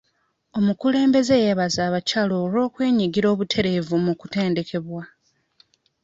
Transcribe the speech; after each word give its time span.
Omukulembeze 0.57 1.35
yeebaza 1.43 1.81
abakyala 1.89 2.33
olw'okwenyigira 2.43 3.27
obutereevu 3.33 3.95
mu 4.05 4.13
kutendekebwa. 4.19 5.03